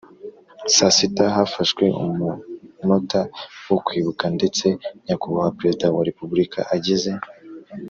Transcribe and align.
Saa 0.75 0.91
sita 0.97 1.23
hafashwe 1.35 1.83
umunota 2.03 3.21
wo 3.69 3.77
Kwibuka 3.85 4.25
ndetse 4.37 4.65
Nyakubahwa 5.05 5.55
Perezida 5.57 5.85
wa 5.95 6.01
Repubulika 6.09 6.59
ageza 6.77 7.13